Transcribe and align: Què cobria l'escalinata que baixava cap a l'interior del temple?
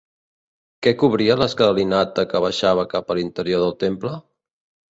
Què 0.85 0.93
cobria 1.03 1.35
l'escalinata 1.41 2.25
que 2.33 2.43
baixava 2.47 2.89
cap 2.95 3.15
a 3.15 3.19
l'interior 3.21 3.63
del 3.67 3.77
temple? 3.85 4.19